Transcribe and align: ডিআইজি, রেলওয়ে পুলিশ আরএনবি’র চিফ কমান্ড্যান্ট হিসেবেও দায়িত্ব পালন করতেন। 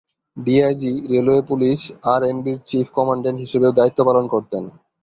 ডিআইজি, 0.37 0.91
রেলওয়ে 1.11 1.41
পুলিশ 1.49 1.79
আরএনবি’র 2.13 2.59
চিফ 2.65 2.87
কমান্ড্যান্ট 2.97 3.37
হিসেবেও 3.43 3.77
দায়িত্ব 3.79 3.99
পালন 4.07 4.25
করতেন। 4.33 4.63